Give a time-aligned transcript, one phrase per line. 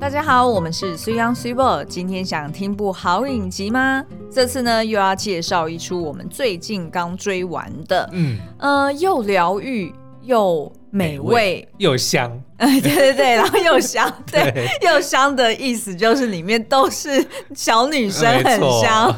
[0.00, 4.02] 大家好，我们是 Sui On Sui Bo，今天想听部好影集吗？
[4.32, 9.92] 这次呢又要介绍一出我们最近刚追完的，嗯，呃，又疗愈
[10.22, 10.72] 又。
[10.92, 19.10] 美味又香， 哎，对对对，然后又香， 对，对又香的意思就是里面都是小女生，很香。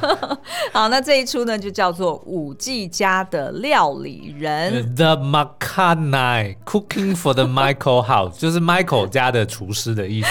[0.72, 10.29] 好，那这一出呢就叫做《五 G 家的料理人》，The Makanai Cooking for the Michael House， 就是 Michael 家的厨师的意思。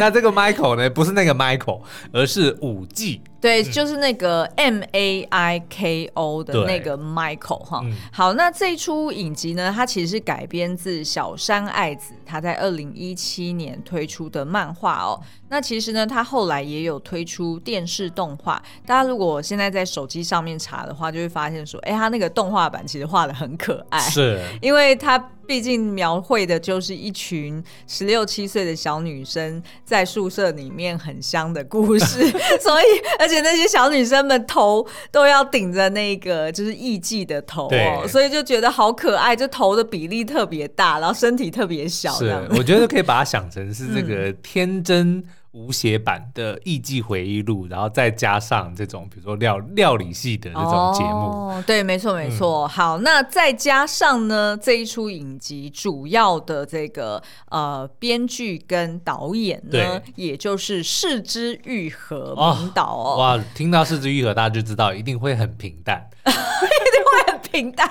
[0.00, 3.20] 那这个 Michael 呢，不是那个 Michael，而是五 G。
[3.42, 7.80] 对，就是那个 M A I K O 的那个 Michael 哈。
[7.82, 15.20] 嗯、好，那这一出影集呢，它其实是改编自小山爱子他在二零一七年推出的漫画哦。
[15.52, 18.60] 那其实呢，他后来也有推出电视动画。
[18.86, 25.22] 大家如果现在在手机上面查的话，就会发现说，哎，他那个动画版其实画的很可爱，是因为他。
[25.44, 32.30] 毕竟描绘的就是一群十六七岁的小女生在宿舍里面很香的故事，
[32.62, 32.84] 所以
[33.18, 42.12] 而且那些小女生们头都要顶着那个就是艺妓的头哦，所以就觉得好可爱，就头的比例特别大，然后身体特别小。
[42.12, 45.22] 是，我觉得可以把它想成是这 个天真。
[45.52, 52.62] 无血版的艺伎回忆录，然后再加上这种比如说料料理系的这种节目，哦，对，没错没错。
[52.62, 63.16] 嗯、好，那再加上呢，这一出影集主要的这个呃编剧跟导演呢，也就是是枝裕和领导哦。
[63.18, 66.08] 哇，听到是枝裕和，大家就知道一定会很平淡。
[67.52, 67.88] 平淡，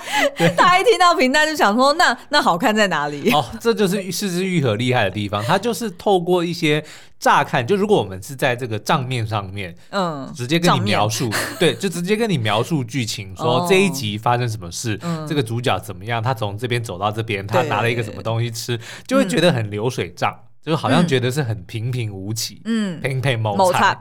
[0.57, 3.31] 他一听到平淡就想说，那那好看在哪里？
[3.31, 6.83] 哦，这就是四肢愈合厉害的地方，他就是透过一些
[7.19, 20.33] 乍看，就如果我们是在这个账面上面，嗯，直接跟你描述，面 对，就直接跟你描述剧情，说这一集发生什么事，哦、这个主角怎么样，他从这边走到这边，他拿了一个什么东西吃，就会觉得很流水账。
[20.33, 23.97] 嗯就好像觉得是很平平无奇，嗯，平平无彩。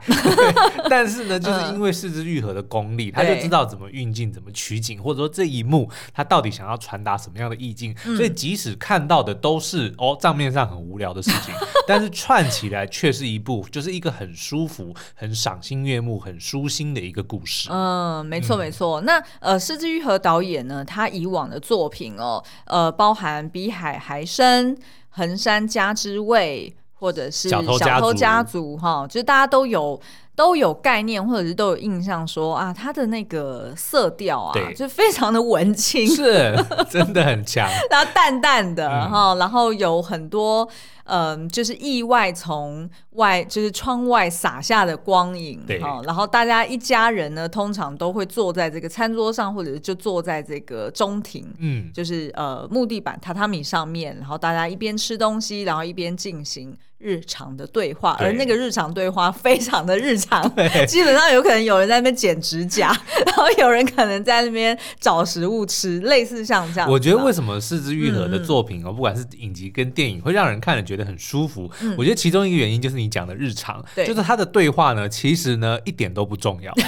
[0.89, 7.95] 但是呢，就是因为四肢愈合的功力，嗯、 他就知道怎么运镜、怎么取景，或者说这一幕他到底想要传达什么样的意境。
[8.05, 11.53] 嗯、所以即使看到的都是哦账面上很无聊的事情，
[11.87, 17.69] 但是串起来却是一部就是一个很舒服、很赏心悦目、很舒心的一个故事。
[17.71, 19.01] 嗯，没错没错。
[19.01, 24.75] 嗯、那呃，四肢愈合导演呢，他以往的作品哦，呃，包含《比海还深》。
[25.11, 27.77] 横山家之味，或者是小偷
[28.13, 29.99] 家族，哈，就是大家都有
[30.35, 36.55] 都有概念，或者是都有印象说，啊，他的那个色调啊，就非常的文青，是
[36.89, 40.67] 真的很强， 然后淡淡的哈，嗯、然后有很多。
[41.05, 62.95] 嗯，就是意外从外，就是窗外洒下的光影，对，然后大家一家人呢，通常都会坐在这个餐桌上，或者是就坐在这个中庭，嗯，就是呃木地板榻榻米上面，然后大家一边吃东西，然后一边进行日常的对话，而那个日常对话非常的日常，对基本上有可能有人在那边剪指甲，
[63.25, 66.89] 然后有人可能在那边找食物吃，类似像这样。
[66.89, 71.69] 我觉得为什么四肢愈合的作品哦，嗯、不管是影集跟电影，会让人看了觉得很舒服。
[71.81, 76.73] 嗯、我觉得其中一个原因就是你讲的日常，对就是他的对话呢，其实呢一点都不重要。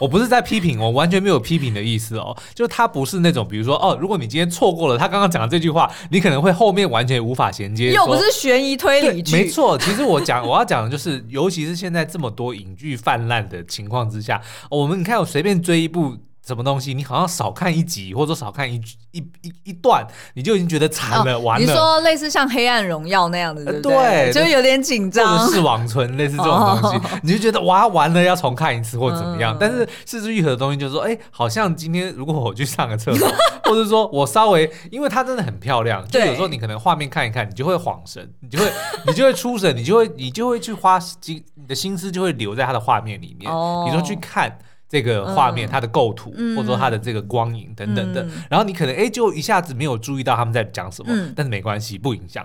[0.00, 2.36] 我不是在批评，我完全没有批评的意思哦。
[2.54, 7.92] 就他不是那种，比如说哦，如果你今天错过了他刚刚讲的这句话，你可能会后面完全无法衔接。
[7.92, 9.36] 又不是悬疑推理剧。
[9.36, 16.16] 没错，其实我讲我要讲的就是，尤其是现在这么多影剧泛滥的情况之下，我们你看我随便追一部。
[16.46, 16.92] 什么东西？
[16.92, 18.80] 你好像少看一集，或者少看一
[19.12, 21.64] 一一一段，你就已经觉得惨了，哦、完了。
[21.64, 24.30] 你说类似像《黑暗荣耀》那样的，对不对？
[24.30, 25.38] 对，就有点紧张。
[25.38, 29.54] 或者是网存类似这种东西，哦、你就觉得哇，完了要重看一次或怎么样？
[29.54, 33.28] 嗯、但是是枝裕和的东西就是说，哎，好像今天如果我去上个厕所，
[33.64, 38.64] 或者说我稍微，因为它真的很漂亮，就有时候你可能画面看一看，你就会恍神，你就会
[39.06, 43.50] 你就会出神，你就会你就会去花心，你的心思就会留在它的画面里面。
[43.50, 44.58] 哦，比如说去看。
[44.92, 52.44] 这个画面，它的构图，或者说它的这个光影等等的，然后你可能哎，就一下子没有注意到他们在讲什么，但是没关系，不影响。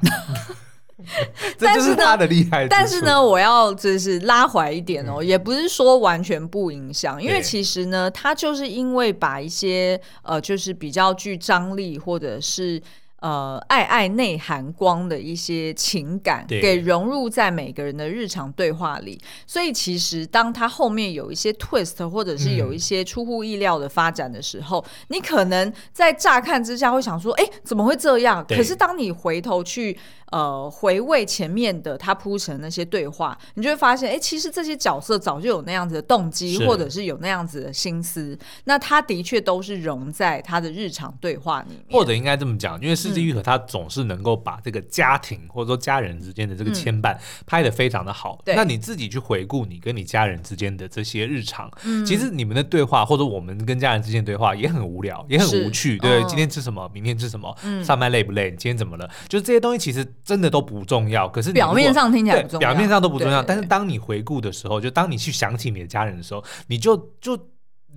[1.60, 2.66] 这就是他的厉害。
[2.70, 12.82] 但是呢，我要就是拉回来一点哦，也不是说完全不影响，因为其实呢，他就是因为把一些呃，就是比较具张力或者是。
[13.20, 19.20] 呃，爱爱内涵光的一些情感，给融入在每个人的日常对话里。
[19.46, 29.98] 所以，其实当他后面有一些 twist，或者是有一些出乎意料的发展的时候，嗯、你可能在乍看之下会想说：“哎，怎么会这样？”可是当你回头去。
[30.30, 38.38] 呃，回味前面的他铺成那些对话，你就会发现，哎，其实这些角色早就有那样子的动机，或者是有那样子的心思。
[38.66, 41.98] 那他的确都是融在他的日常对话里面。
[41.98, 48.42] 或者应该这么讲，因为是是枝裕和他总是能够把这个家庭或者说家人之间的这个牵绊拍得非常的好。
[48.46, 51.72] 那你自己去回顾你跟你家人之间的这些日常，
[52.06, 55.98] 其实你们的对话或者我们跟家人之间的对话也很无聊，也很无趣。
[55.98, 56.90] 对，今天吃什么？
[56.94, 57.56] 明天吃什么？
[57.84, 58.52] 上班累不累？
[58.52, 59.10] 你今天怎么了？
[59.28, 61.28] 就是这些东西其实真的都不重要。
[61.30, 63.42] 可是表面上听起来不重要，表面上都不重要。
[63.44, 67.38] 但是当你回顾的时候，就当你去想起你的家人的时候，你就就。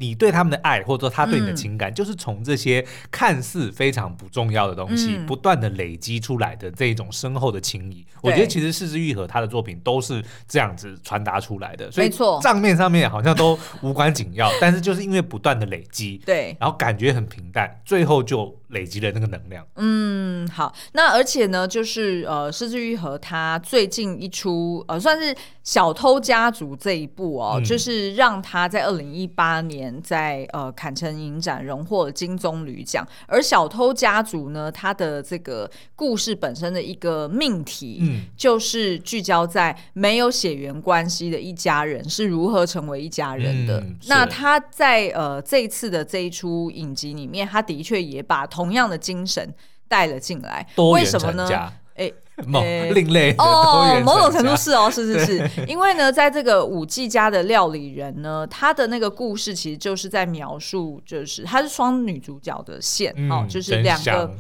[0.00, 8.05] 你对他们的爱，或者说他对你的情感，嗯、就是从这些看似非常不重要的东西，嗯、不断的累积出来的这一种深厚的情谊。
[8.23, 11.91] 我觉得其实四之愈和他的作品都是这样子传达出来的。
[11.93, 12.11] 所以
[12.43, 19.67] 账面上面好像都无关紧要，但是就是因为不断的累积，对，然后感觉很平淡，最后就累积了那个能量。
[19.76, 29.90] 嗯，好，那而且呢，就是呃，是枝裕和他最近一出呃，算是《小偷家族》这一部哦，嗯、就是让他在二零一八年。
[30.02, 43.81] 在呃坎城影展荣获了金棕榈奖，而《小偷家族》呢，它的这个故事本身的一个命题，嗯，就是聚焦在没有血缘关系的一家人是如何成为一家人的。
[43.81, 49.54] 嗯、那他在呃这一次的这一出影集里面，他的确也把同样的精神
[49.88, 50.66] 带了进来。
[50.92, 51.48] 为什么呢？
[51.94, 52.10] 哎。
[52.46, 52.62] 某
[52.94, 64.34] 另类哦，某种程度是哦，是是是，因为呢，在这个五 G 家的料理人呢，他的那个故事其实就是在描述，就是他是双女主角的线、嗯、哦，就是两个，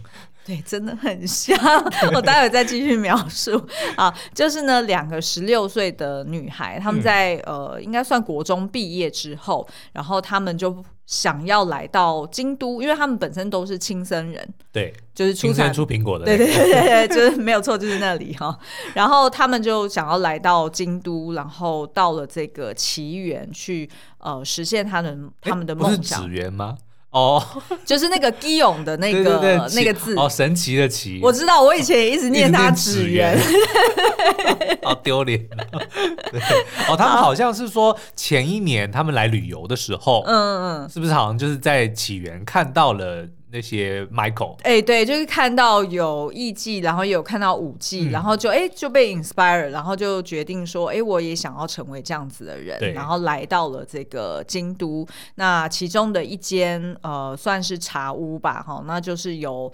[0.46, 1.54] 对，真的很像。
[2.16, 3.62] 我待会再继续描述
[3.96, 10.82] 啊，就是呢，两个十六岁的女孩，他们在、嗯、呃，应该算国中毕业之后，然后他们就。
[11.10, 18.56] 想要来到京都，因为他们本身都是青森人，对，就是出产出苹果的，对对对对，就是没有错，就是那里哈。
[18.94, 26.22] 然后他们就想要来到京都，然后到了这个奇缘去，呃，实现他们他们的梦想。
[26.22, 26.78] 不是紫园吗？
[27.10, 27.44] 哦，
[27.84, 33.36] 就是那个基勇的那个那个字，哦，神奇的奇，我知道，我以前也一直念他纸人，
[34.82, 35.40] 好丢脸。
[36.88, 37.34] 哦，他们好。
[37.34, 43.26] 像是说前一年他们来旅游的时候，嗯嗯，是不是好像就是在起源看到了。
[43.52, 59.72] 那些 Michael，哎，欸、对，就是看到有艺伎，然后有看到舞伎，嗯、然后就哎、欸、就被 inspire，然后就决定说，哎、欸，我也想要成为这样子的人，然后来到了这个京都，那其中的一间呃算是茶屋吧，哈，那就是有。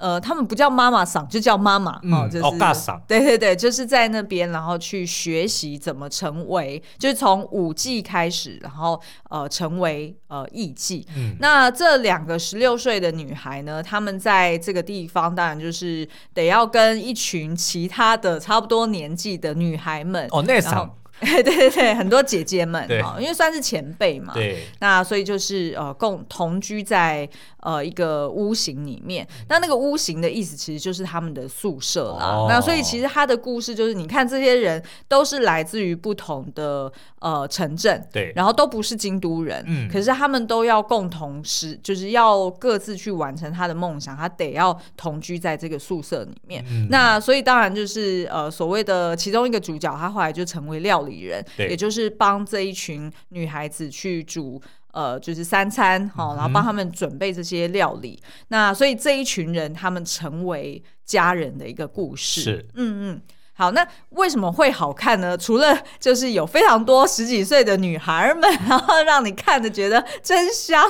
[0.00, 8.98] 呃，他们不叫妈妈桑，就叫妈妈哦，就是大桑，对对对，就是在那边，然后去学习怎么成为，就是从舞伎开始，然后
[9.28, 11.06] 呃，成为呃艺伎。
[11.14, 20.96] 嗯，那这两个十六岁的女孩呢，她们在这个地方，当然就是得要跟一群其他的差不多年纪的女孩们哦，那桑。
[21.20, 27.28] 对对对，很多姐姐们对因为算是前辈嘛，对，那所以就是呃共同居在
[27.62, 29.26] 呃一个屋型里面。
[29.48, 32.26] 那那个屋型的意思其实就是他们的宿舍啦。
[32.26, 46.64] 哦、那所以其实他的故事就是，你看这些人都是来自于不同的呃城镇，对，然后都不是京都人，嗯，可是他们都要共同是就是要各自去完成他的梦想，他得要同居在这个宿舍里面。
[46.70, 54.60] 嗯、那所以当然就是呃所谓的其中一个主角，他后来就成为料理人，对也就是帮这一群女孩子去煮
[54.92, 58.20] 呃，就是三餐哈，然后帮他们准备这些料理。
[58.22, 62.40] 嗯、那所以这一群人他们成为家人的一个故事。
[62.40, 63.22] 是，嗯嗯。
[63.52, 65.36] 好，那为什么会好看呢？
[65.36, 70.82] 除了就是有非常多十几岁的女孩们， 然后让你看着觉得真香，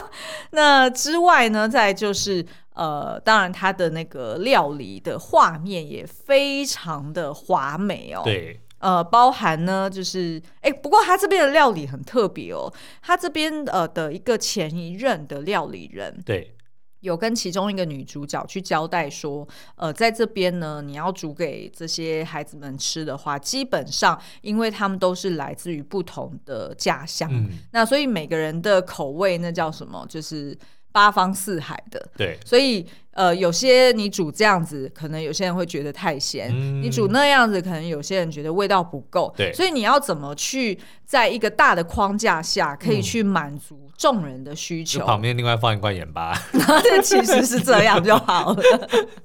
[0.52, 8.22] 那之外呢，再就是呃，当然它的那个料理的画面也非常的华美哦。
[8.25, 8.60] 对。
[8.80, 12.72] 呃，包含呢，就是哎，不过他这边的料理很特别哦。
[13.02, 16.54] 他这边呃的一个前一任的料理人，对，
[17.00, 19.46] 有跟其中一个女主角去交代说，
[19.76, 30.56] 呃，在这边呢，你要煮给这些孩子们吃的话，基本上因为他们都是来自于不同的家乡，嗯，那所以每个人的口味那叫什么，就是
[30.90, 32.87] 八方四海的，对，所以。
[33.20, 39.30] 呃，有些你煮这样子，可能有些人会觉得太咸；嗯、你煮那样子，可能有些人觉得味道不够。
[39.36, 45.04] 对，所以你要怎么去在一个大的框架下，可以去满足众人的需求？
[45.04, 46.34] 嗯、旁边另外放一块盐巴，
[46.82, 48.62] 这其实是这样就好了。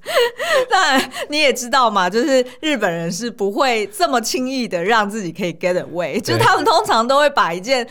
[0.70, 7.88] 当然你也知道嘛，就是日本人是不会这么轻易的让自己可以 get away，就是他们通常都会把一件。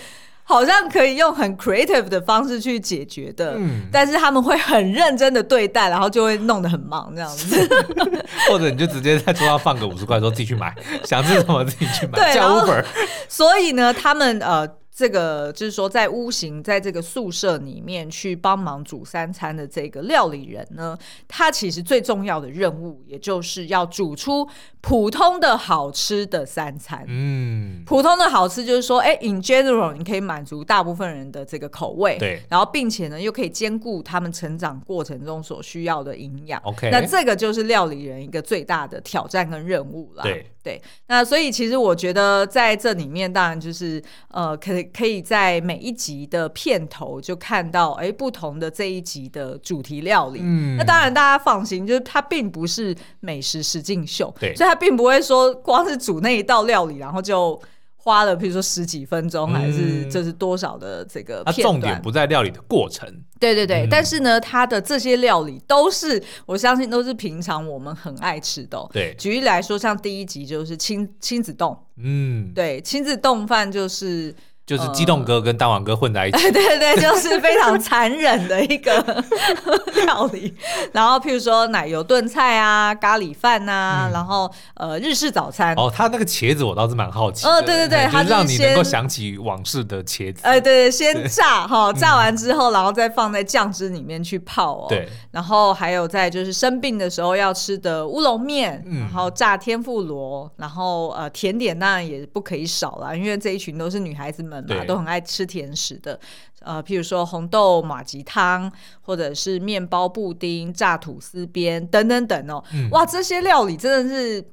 [0.47, 7.67] 好像可以用很 creative 的方式去解决的，嗯，但是他们会很认真的对待，然后就会弄得很忙这样子，
[8.47, 10.73] 或者你就直接在桌上放个五十块，说自己去买，
[11.03, 12.85] 想吃什么自己去买，对，叫 Uber。
[13.27, 14.67] 所以呢，他们呃。
[14.95, 20.97] 这个就是说，在屋型在这个宿舍里面去帮忙煮三餐的这个料理人呢，
[21.27, 24.47] 他其实最重要的任务，也就是要煮出
[24.79, 27.03] 普通的好吃的三餐。
[27.09, 32.17] 嗯，普通的好吃就是说，哎，in general，你可以满足大部分人的这个口味。
[32.17, 36.61] 对，然后并且呢，又可以兼顾他们成长过程中所需要的营养。
[36.63, 40.23] OK，那这个就是料理人一个最大的挑战跟任务了。
[40.23, 40.49] 对。
[40.65, 50.39] 对，那所以其实我觉得在这里面，当然就是呃，可以可以在每一集的片头就看到，哎，不同的这一集的主题料理。
[50.41, 57.62] 嗯，那当然大家放心，就是它并不是美食实境秀，对，所以它并不会说光是煮那一道料理，然后就。
[58.05, 61.55] 花了，比如说十几分钟，还是这是多少的这个片段？
[61.55, 63.12] 它重点不在料理的过程。
[63.39, 68.88] 对对对，嗯、但是呢，它的这些料理都是我相信都是平常我们很爱吃的。
[68.93, 74.33] 对，举例来说，像第一集就是亲亲子冻，嗯，对，亲子冻饭就是。
[74.65, 79.24] 就是激动哥跟蛋黄哥混在一起， 对对对，就是非常残忍的一个
[80.03, 80.51] 料理。
[80.91, 85.75] 然后，譬如说奶油炖菜啊、咖喱饭啊，然后呃日式早餐。
[85.75, 87.45] 哦，他那个茄子我倒是蛮好奇。
[87.45, 90.41] 哦，对对对，他就让你能够想起往事的茄子。
[90.41, 94.86] 哎，对对，先炸哈，炸完之后，然后再放在酱汁里面去泡哦。
[94.89, 95.07] 对。
[95.29, 104.54] 然后还有在就是生病的时候要吃的乌龙面，然后炸天妇罗，然后呃甜点当然也不可以少了，因为这一群都是女孩子们。
[104.62, 104.85] 对。
[104.85, 106.19] 都很爱吃甜食的，
[106.59, 108.71] 呃，譬如说红豆马吉汤，
[109.01, 114.45] 或者是面包布丁、炸吐司边等等等哦，嗯、哇，这些料理真的是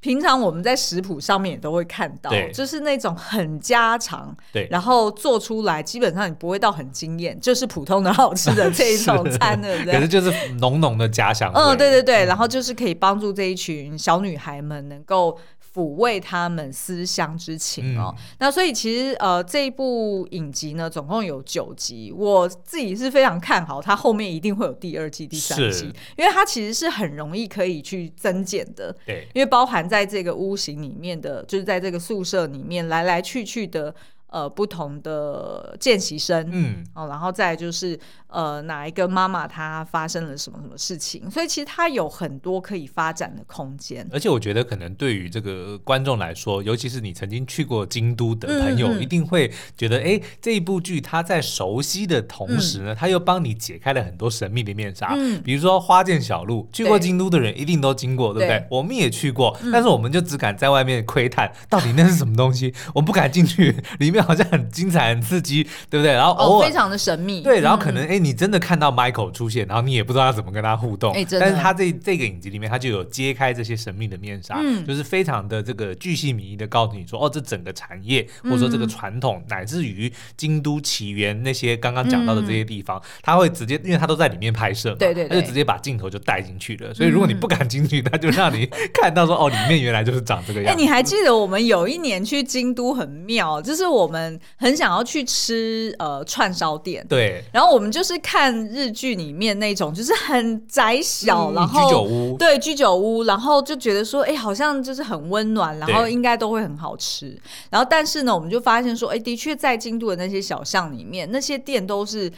[0.00, 9.94] 平常我们在食谱上面也都会看到，就是那种很家常，对，然后做出来基本上你不会到很惊艳，就是普通的好吃的这一种餐，对不对？
[9.98, 15.38] 可是就是浓浓的家乡，嗯，对对对，然后就是可以帮助这一群小女孩们能够。
[15.76, 33.94] 抚慰他们思乡之情哦，嗯、那所以其实呃这一部影集呢，总共有九集，我自己是非常看好它后面一定会有第二季、第三季，因为它其实是很容易可以去增减的，对，因为包含在这个屋型里面的，就是在这个宿舍里面来来去去的。
[34.28, 44.06] 呃，不同的见习生，嗯，哦，然后再就是呃，哪一个妈妈她发生了什么什么事情，所以其实它有很多可以发展的空间。
[44.12, 49.02] 而且我觉得，可能对于这个观众来说，尤其是你曾经去过京都的朋友，嗯嗯。
[49.02, 55.14] 一定会觉得，哎，这一部剧它在熟悉的同时呢，它、嗯、又帮你解开了很多神秘的面纱。
[55.16, 58.66] 嗯，比如说花见小路，去过京都的人一定都经过，对，对不对？
[58.70, 64.15] 我们也去过，嗯、但是我们就只敢在外面窥探，到底那是什么东西，我们不敢进去里面。
[64.22, 66.12] 好像很精彩、很刺激，对不对？
[66.12, 71.12] 然后偶尔、哦、非常的神秘，对，然后可能哎、嗯，你真的看到 Michael 出现，然后你也不知道要怎么跟他互动。
[71.12, 86.92] 哎，但是他这这个影集里面，他就有揭开这些神秘的面纱，嗯、就是非常的这个巨细靡遗的告诉你说，哦，这整个产业或者说这个传统，嗯、乃至于京都起源那些刚刚讲到的这些地方，嗯、他会直接，因为他都在里面拍摄嘛，对，对对，他就直接把镜头就带进去了。
[86.94, 90.80] 所以如果你不敢进去，他就让你 看到说，哦，里面原来就是长这个样子。
[90.80, 94.38] 哎，你还记得我们有一年去京都很妙，就是我们。
[94.58, 107.38] 很想要去吃呃串烧店，对，然后我们就是看日剧里面那种，就是很窄小，嗯、然后居酒屋，对居酒屋，然后就觉得说，哎，好像就是很温暖，然后应该都会很好吃。
[107.70, 112.32] 然后但是呢，我们就发现说，哎，的确在京都的那些小巷里面，那些店都是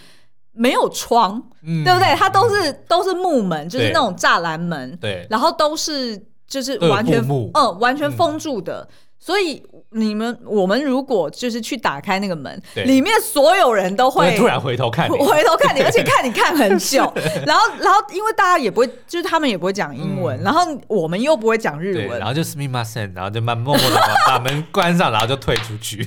[0.53, 2.15] 没有窗，嗯、对不对？
[2.17, 7.23] 它都是、嗯、都是木门，就是那种栅栏门，对，然后都是就是完全
[7.55, 8.95] 嗯完全封住的，嗯、
[9.29, 9.63] 所以。
[9.91, 17.11] 你们我们如果就是去打开那个门，里面所有人都会突然回头看你，回头看你， 而且看你看很久。
[17.47, 26.07] 然后，然后因为大家也不会，就是他们也不会讲英文，嗯、然后我们又不会讲日文，然后就 sumimasen，然后就慢默默的把门关上，然后就退出去。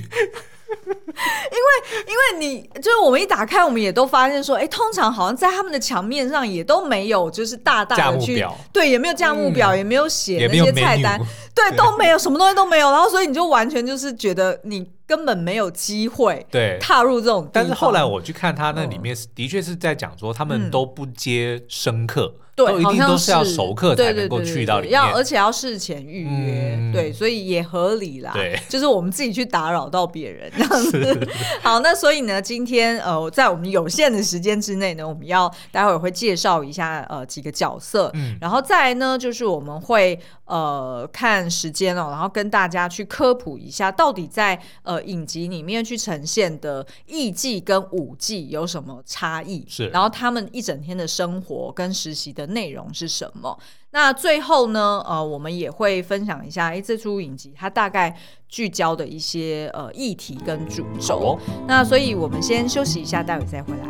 [1.06, 11.20] 因为，因为你就是我们一打开，我们也都发现说，哎，通常好像在他们的墙面上也都没有，就是大大的去对，也没有价目表，也没有写那些菜单，
[11.54, 12.90] 对，都没有，什么东西都没有。
[12.90, 17.48] 然后，所以你就完全就是觉得你根本没有机会对踏入这种。
[17.52, 22.34] 但是后来我去看他那里面，的确是在讲说他们都不接生客。
[22.51, 28.32] 对，都一定都是要熟客才能够去到里面，要而且要事前预约，嗯、对，所以也合理啦。
[28.34, 31.28] 对， 就是我们自己去打扰到别人这样子。
[31.62, 49.64] 好，那所以呢，今天呃，在我们有限的时间之内呢，我们要待会儿会介绍一下呃几个角色，嗯，然后再来呢，就是我们会呃看时间哦，然后跟大家去科普一下，到底在呃影集里面去呈现的艺伎跟舞伎有什么差异？
[49.68, 52.46] 是，然后他们一整天的生活跟实习的。
[52.52, 53.58] 内容是什么。
[53.90, 58.16] 那最后呢，呃，我们也会分享一下，哎，这出影集它大概
[58.48, 61.36] 聚焦的一些呃议题跟主轴。
[61.36, 63.86] 哦、那所以我们先休息一下，待会再回来。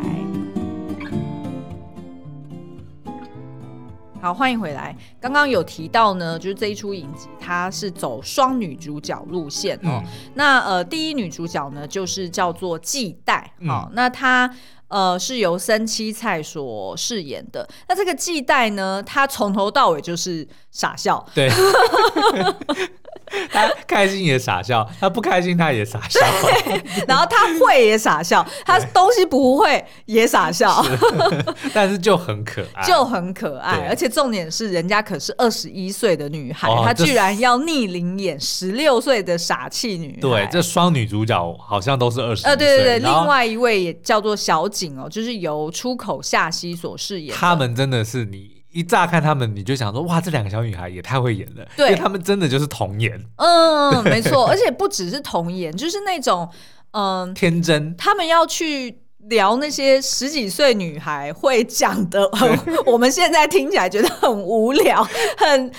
[4.21, 4.97] 好，欢迎回来。
[5.21, 10.01] 刚刚有提到呢，就是这一出影集，它是走双女主角路线哦。
[10.01, 10.05] 嗯、
[10.35, 13.53] 那呃，第一女主角呢，就是叫做纪代。
[13.59, 14.49] 好、嗯哦，那她
[14.93, 17.67] 呃是由三七菜所饰演的。
[17.89, 21.27] 那这个纪代呢，他从头到尾就是傻笑。
[21.35, 21.51] 对。
[23.51, 26.21] 他开心也傻笑，他不开心他也傻笑，
[27.07, 30.85] 然后他会也傻笑，他东西不会也傻笑，
[31.73, 40.21] 但是就很可爱，就很可爱，而且重点是人家可是二十一岁的女孩，她居然要逆龄演十六岁的傻气女孩。
[40.21, 42.47] 对，这双女主角好像都是二十。
[42.47, 47.37] 呃，对对对，另外一位也叫做小景哦，就是由出口夏希所饰演。
[47.37, 48.62] 他们真的是你。
[48.73, 56.49] 一乍看他们，你就想说哇，这两个小女孩也太会演了，对，因为他们真的就是童颜，嗯， 没错，而且不只是童颜，就是那种
[56.93, 57.95] 嗯天真。
[57.97, 58.99] 他们要去
[59.29, 62.29] 聊那些十几岁女孩会讲的，
[62.87, 65.03] 我们现在听起来觉得很无聊，
[65.39, 65.73] 很。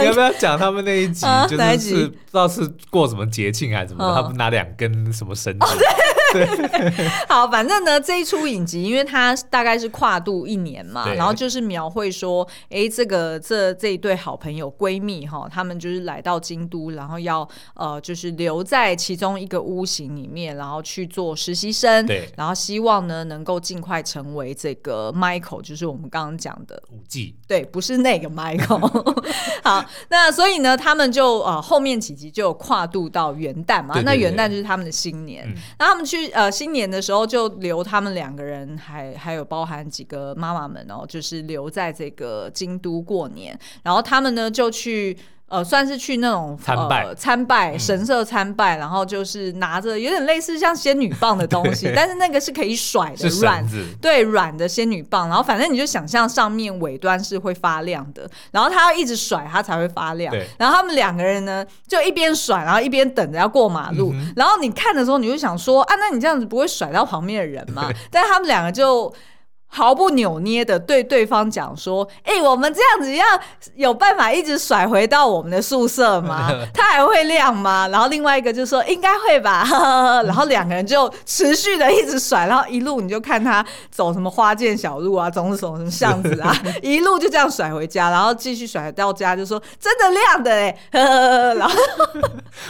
[0.00, 1.26] 你要不要讲他们那一集？
[1.48, 5.66] 就是不知道是过什么节庆还是什么，他们拿两根什么绳子。
[7.28, 29.22] 好，反正呢，这一出影集，因为它大概是跨度一年嘛，然后就是描绘说，哎、欸，这个这这一对好朋友闺蜜哈，她们就是来到京都，然后要呃，就是留在其中一个屋型里面，然后去做实习生，对，然后希望呢能够尽快成为这个 Michael，就是我们刚刚讲的五 G，，对，不是那个 Michael。
[29.62, 36.21] 好，那所以呢，他们就呃后面几集就有跨度到元旦嘛，对对对，那元旦就是他们的新年，嗯、那他们去。
[36.30, 45.16] 呃，新年的时候就留他们两个人还，还有包含几个妈妈们哦，就是留在这个京都过年，然后他们呢就去。
[45.52, 53.62] 呃，算是去那种参拜、呃、参拜神社参拜，嗯、然后就是拿着有点类似像仙女棒的东西，但是那个是可以甩的软，
[54.00, 60.34] 对软的仙女棒，然后反正你就想象上面尾端是会发亮的，然后他要一直甩它才会发亮。
[60.56, 67.90] 然后他们两个人呢，就一边甩，然后一边等着要过马路，嗯、然后你看的时候你就想说啊，那你这样子不会甩到旁边的人吗？
[68.10, 69.12] 但是他们两个就。
[69.74, 73.24] 毫不扭捏的对对方讲说：“哎、欸，我们这样子要
[73.74, 76.50] 有办法一直甩回到我们的宿舍吗？
[76.74, 79.64] 它还会亮吗？”然后另外一个就说：“应该会吧。
[79.64, 90.76] 呵呵” 然后两个人就持续的一直甩，然后一路你就看他走什么花见小路啊，总是走什么巷子啊， 一路就这样甩回家，然后继续甩到家，就说：“真的亮的哎！”
[91.56, 91.74] 然后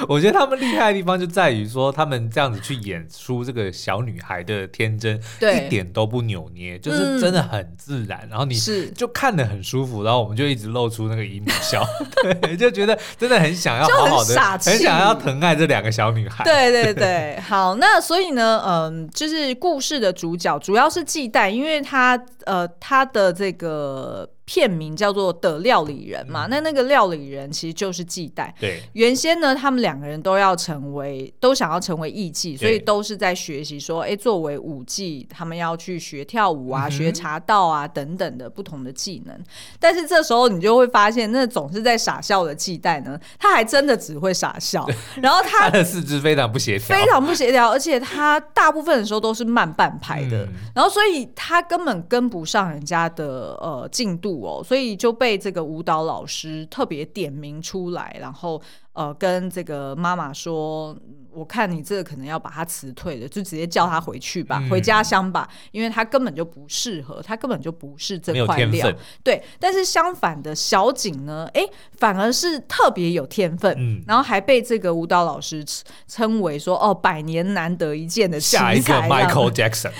[0.06, 6.91] 我觉得他们厉害的地方就在于说，他们这样子去演出这个小女孩的天真，对一点都不扭捏，就。
[6.92, 11.84] 就是真的很自然，嗯、然后你是就看得很舒服，然后我们就一直露出那个姨母笑，
[12.22, 16.44] 对，就觉得真的很想要好好的，很，很想要疼爱这两个小女孩。
[16.44, 24.28] 对对对，好，那所以呢，嗯，就是故事的主角主要是季代，因为他呃他的这个。
[24.44, 28.52] 片名叫做的料理人嘛，嗯、那那个料理人其实就是纪代。
[28.58, 39.40] 对，原先呢，他们两个人都要成为，都想要成为艺妓，所以都是在学习说，哎、欸，作为舞妓，他们要去学跳舞啊，嗯、学茶道啊等等的不同的技能。
[39.78, 44.84] 但是这时候你就会发现，那总是在傻笑的纪代呢，他还真的只会傻笑，
[45.22, 54.31] 然后他，他的四肢非常不协调，非常不协调，而且他大部分的时候都是慢半拍的，嗯、然后所以他根本跟不上人家的呃进度。
[54.62, 58.60] 所以就被这个舞蹈老师特别点名出来，然后
[58.92, 60.96] 呃跟这个妈妈说。
[61.34, 68.92] 我看你这个可能要把他辞退了，就直接叫他回去吧，嗯、回家乡吧，因为他根本就不适合，他根本就不是这块料。
[69.24, 71.62] 对，但是相反的小景呢，哎，
[71.96, 75.64] 反而是特别有天分，嗯、然后还被这个舞蹈老师
[76.06, 79.90] 称为说哦，百年难得一见的奇才，下一个 Michael Jackson。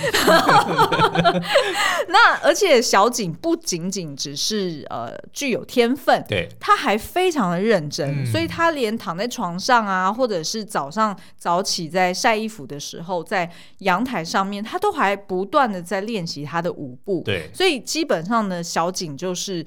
[2.09, 11.17] 那而且小景不仅仅只是呃具有天分，对，他还非常的认真，嗯、所以他连躺在床上啊，或者是早上。
[11.37, 17.21] 早起在晒衣服的时候，在阳台上面，他都还不断的在练习他的舞步。
[17.25, 19.65] 对，所以基本上呢，小景就是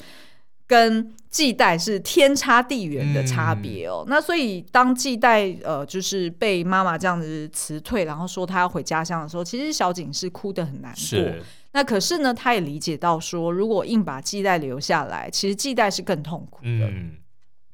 [0.67, 4.03] 跟纪代是天差地远的差别哦。
[4.07, 11.21] 嗯、那所以当纪代呃，就是被妈妈这样子辞退，然后说他要回家乡的时候，其实小景是哭得很难过。
[11.73, 16.71] 那可是呢，他也理解到说，如果硬把纪代留下来，其实纪代是更痛苦的。
[16.71, 17.11] 嗯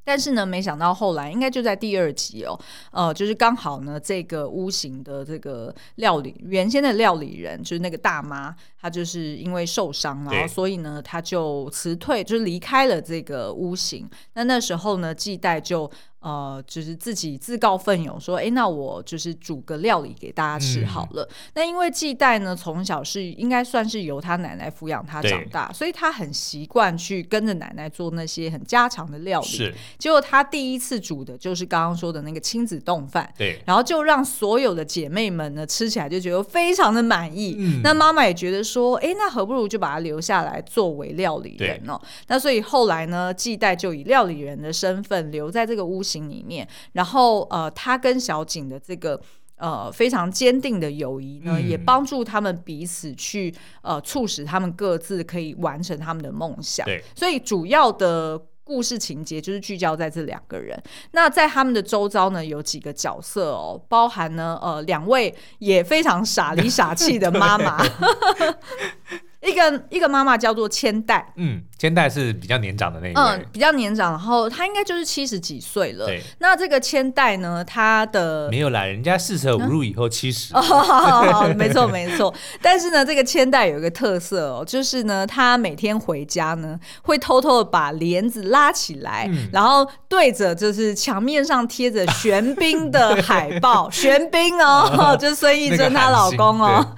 [0.04, 2.58] 但是呢，没想到后来应该就在第二集哦，
[2.90, 14.10] 呃，就是刚好呢，这个屋型的这个料理原先的料理人就是那个大妈，她就是因为受伤，然后所以呢，他就辞退，就是离开了这个屋型。
[14.34, 15.88] 那那时候呢，季代就。
[16.22, 21.24] 呃，就是自己自告奋勇说，哎，那我就是煮个料理给大家吃好了。
[21.24, 29.48] 嗯、那因为季代呢，从小是应该算是由他奶奶抚养他长大，所以他很习惯去跟着奶奶做那些很家常的料理。
[29.48, 33.28] 是，结果他第一次煮的就是刚刚说的那个亲子冻饭。
[33.36, 37.56] 对，然后就让所有的姐妹们呢吃起来就觉得非常的满意。
[37.58, 42.00] 嗯，那妈妈也觉得说，哎，那何不如就把他留下来作为料理人哦。
[42.28, 49.20] 那所以后来呢，季代就以料理人的身份留在这个屋型里面，然后呃，他跟小景的这个
[49.56, 56.84] 呃非常坚定的友谊呢，嗯、也帮助他们彼此去呃促使他们各自可以完成他们的梦想。
[56.86, 60.80] 对，所以主要的故事情节就是聚焦在这两个人。
[61.10, 67.82] 那在他们的周遭呢，有几个角色哦，包含呢呃两位也非常傻里傻气的妈妈。
[69.42, 76.06] 一个一个妈妈叫做千代，嗯，千代是比较年长的那一位，嗯，比较年长，然后她应该就是七十几岁了。
[76.06, 82.32] 对，那这个千代呢，她的没有啦，人家四舍五入以后七十，哦， 没错没错。
[82.62, 96.94] 但是呢，这个千代有一个特色哦，就是呢，她每天回家呢，会偷偷的把帘子拉起来，嗯、然后对着就是墙面上贴着玄彬的海报， 玄彬哦，就是孙艺珍她老公哦。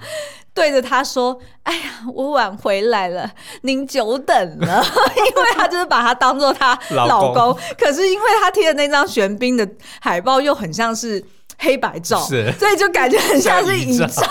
[0.55, 1.81] 对着他说：“哎呀，
[2.13, 3.29] 我晚回来了，
[3.63, 4.81] 您久等了。”
[5.17, 9.67] 因为他就是把他当做他老公，可是因为他贴的那张玄彬的
[9.99, 11.23] 海报又很像是
[11.59, 14.23] 黑白照，是所以就感觉很像是遗照。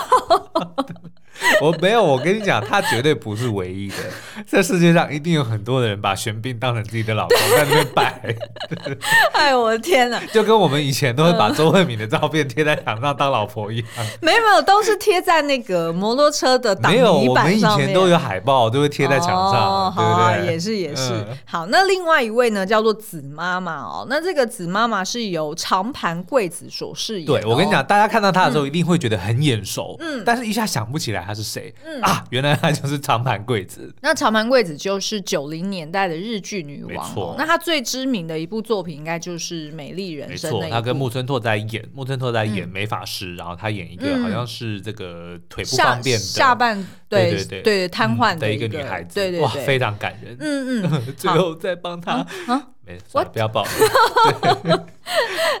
[1.61, 3.95] 我没有，我跟你讲，他绝对不是唯一的。
[4.47, 8.35] 这世界上一定有很多的人把玄彬当成自己的老公在那边摆。
[9.33, 10.21] 哎呦，我的天哪！
[10.33, 13.87] 就跟我们以前都会把周慧敏的照片贴在墙上当老婆一样。
[14.21, 17.21] 没有没有，都是贴在那个摩托车的挡泥板上面。
[17.21, 20.23] 没有，我们以前都有海报，都会贴在墙上，哦、对不对？
[20.23, 21.11] 好也是也是。
[21.11, 24.05] 嗯、好，那另外一位呢，叫做子妈妈哦。
[24.09, 27.25] 那这个子妈妈是由长盘贵子所饰演。
[27.25, 31.24] 对，我跟你讲，大家看到她的时候一定会觉得很眼熟，嗯，但是一下想不起来。
[31.25, 31.73] 他是谁？
[31.83, 33.93] 嗯啊，原来他就是长盘贵子。
[34.01, 36.93] 那长盘贵子就是九零年代的日剧女王。
[36.93, 37.35] 没错。
[37.37, 40.51] 那她最知名的一部作品应该就是《美丽人生》。
[40.59, 46.75] 没错，她跟木村拓哉演，木村拓哉演美法师，然后她演一个好像是这个腿不方便的下半
[47.09, 50.37] 对对对对瘫痪的一个女孩子，对对哇，非常感人。
[50.39, 52.67] 嗯嗯， 最后再帮她啊。
[52.85, 53.65] 没事，不要报。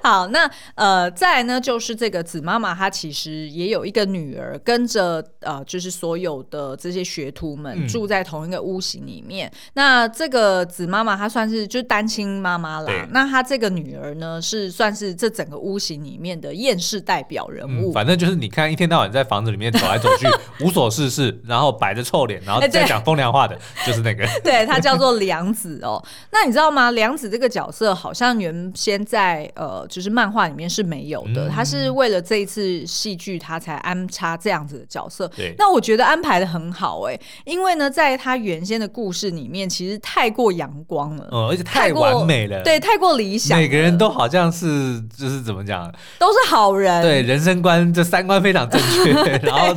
[0.01, 9.47] 好，那呃，再来呢，就是这个子妈妈，她其实也有一个女儿，跟着呃，就是所有的这些学徒们住在同一个屋型里面。
[9.47, 13.07] 嗯、那这个子妈妈她算是就是单亲妈妈啦。
[13.11, 17.91] 那她这个女儿呢，是算是这整个屋型里面的厌世代表人物。
[17.91, 20.27] 嗯、反正就是你看，一天到晚在房子里面走来走去，
[20.63, 24.27] 无所事事，然后摆着臭脸，然后在讲风凉话的，欸、就是那个。
[24.43, 26.03] 对，她叫做梁子哦。
[26.31, 26.91] 那你知道吗？
[27.15, 29.85] 凉子这个角色好像原先在呃。
[29.87, 35.25] 就是漫画里面是没有的，嗯、他是为了这一次戏剧，他才安插这样子的角色。
[35.29, 49.73] 对，那我觉得安排的很好哎、欸，因为呢，在他原先的故事里面，其实太过阳光了，嗯，而且太完美了，对，太过理想，每个人都好像是就是怎么讲，都是好人， 对，人生观这三观非常正确， 然后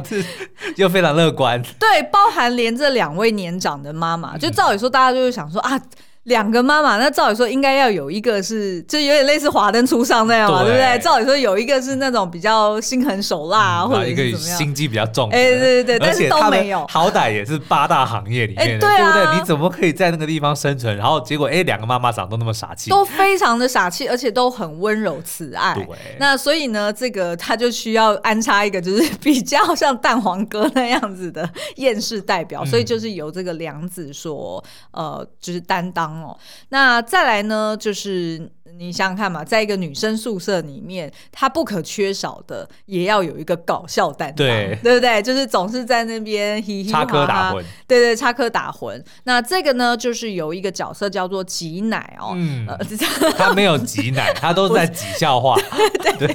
[0.77, 5.83] 又非常乐观，对，包含连这两位年长的妈妈，就照理说，大家就会想说、嗯、啊。
[6.28, 10.98] 两个妈妈，那照理说应该要有一个是，就有点类似华灯初上那样嘛，对，对不对？
[11.00, 15.28] 照理说有一个是那种比较心狠手辣，嗯、或者是怎么样，心机比较重。
[15.30, 16.86] 哎，对对对，但是都没有。
[16.88, 19.38] 好歹也是八大行业里面的，对不对？
[19.38, 20.96] 你怎么可以在那个地方生存？
[20.96, 25.74] 然后结果，哎，两个妈妈长都那么傻气，都非常的傻气，而且都很温柔慈爱。
[25.74, 25.86] 对，
[26.18, 36.37] 那所以呢，这个他就需要安插一个，就是比较像蛋黄哥那样子的厌世代表，嗯、所以就是由这个梁子所呃，就是担当哦。
[36.70, 45.20] 那再来呢，就是你想想看嘛，在一个女生宿舍里面，她不可缺少的也要有一个搞笑担当，对，对不对？
[45.22, 49.02] 就是总是在那边嘻嘻哈哈，插科打诨，对对，插科打诨。
[49.24, 52.66] 那这个呢，就是有一个角色叫做挤奶哦，嗯，
[53.37, 55.57] 他没有挤奶，他都是在挤笑话，
[56.18, 56.35] 对，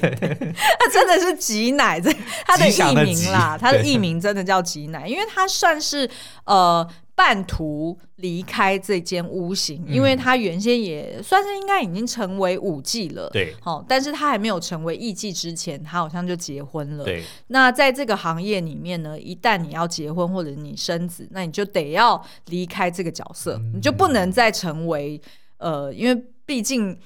[0.79, 2.11] 他真的是挤奶，这
[2.45, 6.09] 他的艺名啦，他的艺名真的叫挤奶，因为他算是
[6.45, 6.85] 呃。
[7.15, 17.03] 半途离开这间屋型，因为他原先也算是应该已经成为舞伎了，对，好，但是他还没有成为艺季之前，他好像就结婚了。
[17.03, 25.21] 对，那在这个行业里面呢，一旦你要结婚或者你生子，那你就得要离开这个角色，嗯、你就不能再成为
[25.57, 26.97] 呃，因为毕竟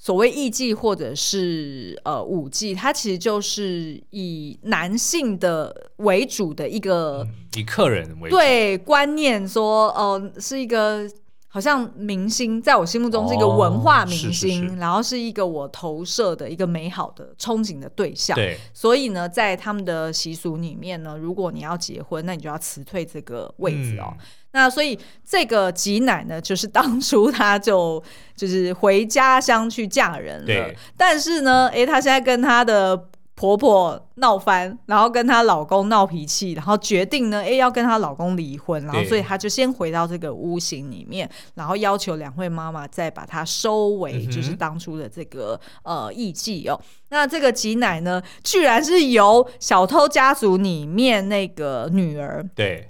[0.00, 11.08] 所谓艺妓或者是呃舞妓，它其实就是以男性的为主的一个、嗯、以客人为主对观念说，哦、呃，是一个。
[11.52, 18.36] 好像明星在我心目中是一个文化明星，哦、是是是，然后是一个我投射的一个美好的憧憬的对象。
[18.36, 24.14] 对，所以呢，在他们的习俗里面呢，如果你要结婚，那你就要辞退这个位置哦。
[24.16, 24.18] 嗯、
[24.52, 28.02] 那所以这个吉乃呢， 就是当初他就
[28.36, 30.46] 就是回家乡去嫁人了。
[30.46, 33.06] 对但是呢，诶，她现在跟她的。
[33.36, 46.78] 婆婆闹翻，然后跟她老公闹脾气，然后决定呢，哎，要跟她老公离婚，然后所以她就先回到这个屋型里面，然后要求两位妈妈再把她收为就是当初的这个、嗯、呃艺妓哦。
[47.08, 52.86] 那这个吉乃呢，居然是由小偷家族里面那个女儿对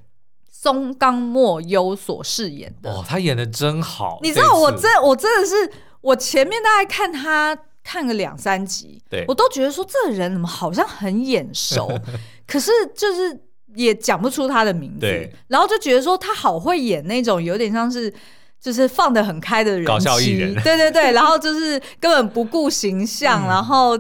[0.51, 7.57] 松冈莫优所饰演的哦，他演的真好，你知道我真我真的是我前面大概看他。
[7.83, 11.91] 看个两三集，对我都觉得说这个人怎么好像很眼熟，
[12.47, 13.41] 可是就是
[13.75, 18.13] 也讲不出他的名字，然后就觉得说他好会演那种有点像是
[18.61, 23.99] 就是放得很开的人，搞笑艺人，对对对，然后就是根本不顾形象，嗯、然后。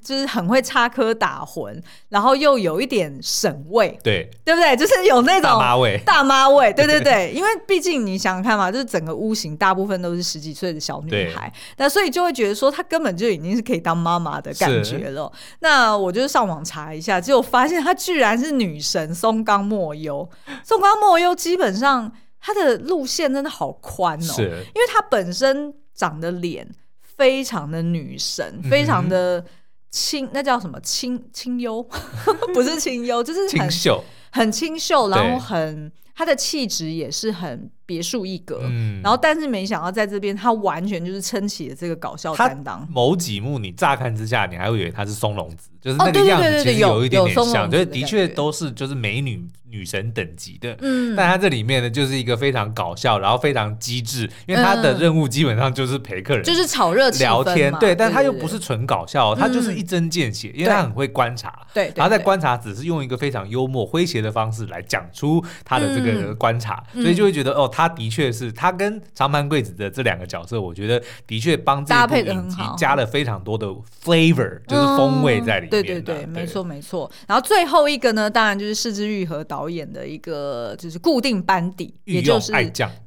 [0.00, 1.76] 就是很会插科打诨，
[2.08, 4.76] 然后又有一点省味，对对不对？
[4.76, 7.32] 就是有那种大妈味，大妈味，对对 对。
[7.34, 15.32] 因为毕竟你想想看嘛，就是整个屋型大部分都是十几岁的小女孩，那所以就会觉得说她根本就已经是可以当妈妈的感觉了。
[15.58, 20.28] 那我就上网查一下，结果发现她居然是女神松冈茉优。
[20.62, 24.48] 松冈茉优基本上她的路线真的好宽哦，是因
[24.80, 26.68] 为她本身长的脸
[27.00, 29.44] 非常的女神，非常的。
[29.92, 30.80] 清，那叫什么？
[30.80, 31.80] 清清幽，
[32.52, 38.60] 不是清幽，就是很清秀，很清秀，然后很他的气质也是很别树一格。
[38.64, 42.86] 嗯，然后但是没想到在这边，他完全就是撑起了这个搞笑担当。
[42.90, 49.46] 某几幕你乍看之下，你还会以为他是松隆子，就是那个样子其实有一点点像，就是的确都是就是美女。
[49.72, 73.66] 女神等级的，嗯，但他这里面呢，就是一个非常搞笑，然后非常机智，因为他的任务基本上就是陪客人，就是炒热聊天，对，但他又不是纯搞笑，他就是一针见血，因为他很会观察，对，然后在观察只是用一个非常幽默诙谐的方式来讲出他的这个观察，所以就会觉得哦，他的确是他跟长盘贵子的这两个角色，我觉得的确帮这部影集加了非常多的
[74.04, 77.10] flavor，就是风味在里面，对对对，没错没错。
[77.26, 79.62] 然后最后一个呢，当然就是世之愈和导。
[79.72, 82.52] 演的一个就是固定班底，也就是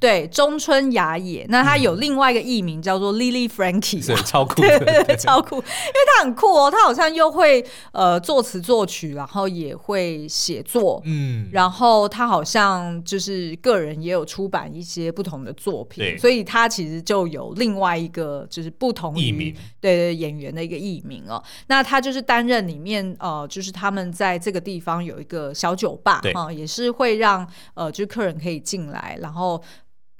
[0.00, 1.46] 对中村雅也。
[1.48, 4.62] 那他有另外一个艺名叫做 Lily Franky，对，超酷，
[5.16, 21.42] 超酷，因为他很酷哦，他好像又会呃作词作曲，然后也会写作，嗯，然后他好像就是个人也有出版一些不同的作品，所以他其实就有另外一个就是不同艺名，对对，演员的一个艺名哦。
[21.66, 26.52] 那他就是担任里面呃，就是他们在这个地方有一个小酒吧，啊。
[26.52, 29.60] 也是会让呃，就是客人可以进来，然后。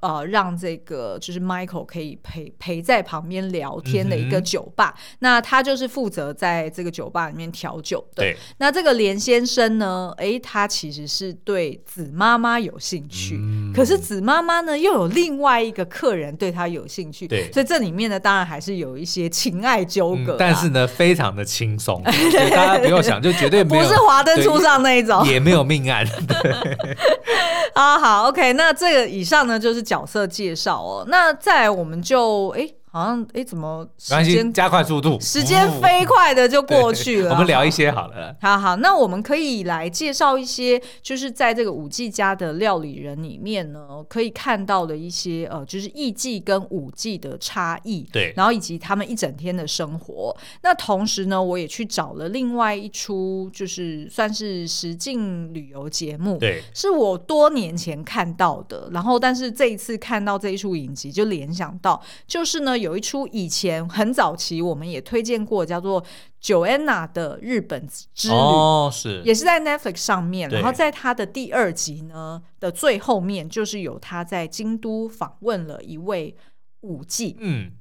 [0.01, 4.95] 呃，让这个就是 Michael 可以陪陪在旁边聊天的一个酒吧。
[4.95, 8.23] 嗯、那他就是负责在这个酒吧里面调酒的。
[8.23, 8.37] 对。
[8.59, 10.13] 那这个连先生呢？
[10.19, 17.27] 哎，他其实是对子妈妈有兴趣，嗯、可是子妈妈呢又有另外一个客人对他有兴趣。
[17.27, 17.51] 对。
[17.51, 20.37] 所以这里面呢，当然还是有一些情爱纠葛、嗯。
[20.39, 26.07] 但是呢，非常的轻松， 所以大家不用想，就绝对不是华灯初上那一种，也没有命案。
[26.29, 26.77] 对。
[27.75, 29.86] 啊，好，OK，那这个以上呢就是讲。
[29.87, 32.49] 角色介绍哦，那再来我们就。
[32.57, 35.21] 诶好像哎，怎么时间加快速度？
[35.21, 37.33] 时间飞快的就过去了。
[37.33, 38.35] 我们聊一些好了。
[38.41, 48.07] 好好，那我们可以来介绍一些，就是在这个五 G 家的料理人里面呢，可以看到的一些呃，就是艺伎跟五 G 的差异。
[48.11, 50.35] 对，然后以及他们一整天的生活。
[50.63, 56.39] 那同时呢，我也去找了另外一出，就是算是实境旅游节目。
[56.39, 58.89] 对，是我多年前看到的。
[58.93, 62.75] 然后，但是这一次看到这一出影集，就联想到，就是呢。
[62.86, 66.03] 有一出以前很早期我们也推荐过，叫做
[66.43, 70.51] 《Joanna 的日本之旅》，哦，是，也是在 Netflix 上面。
[70.51, 76.37] 然后在他的第二集呢的最后面，就是有他在京都访问了一位
[76.83, 77.73] 舞妓，嗯，